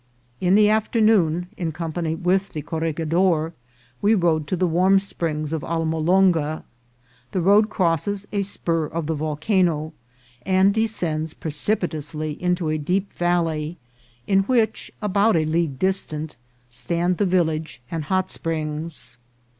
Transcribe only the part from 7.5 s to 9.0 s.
crosses a spur